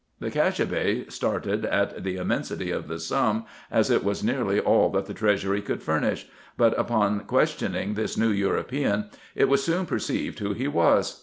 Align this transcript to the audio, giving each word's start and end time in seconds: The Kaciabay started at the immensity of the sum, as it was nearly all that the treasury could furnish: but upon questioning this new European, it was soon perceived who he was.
The 0.19 0.31
Kaciabay 0.31 1.11
started 1.11 1.63
at 1.63 2.03
the 2.03 2.15
immensity 2.15 2.71
of 2.71 2.87
the 2.87 2.97
sum, 2.99 3.45
as 3.69 3.91
it 3.91 4.03
was 4.03 4.23
nearly 4.23 4.59
all 4.59 4.89
that 4.93 5.05
the 5.05 5.13
treasury 5.13 5.61
could 5.61 5.83
furnish: 5.83 6.25
but 6.57 6.75
upon 6.75 7.19
questioning 7.25 7.93
this 7.93 8.17
new 8.17 8.31
European, 8.31 9.11
it 9.35 9.47
was 9.47 9.63
soon 9.63 9.85
perceived 9.85 10.39
who 10.39 10.53
he 10.53 10.67
was. 10.67 11.19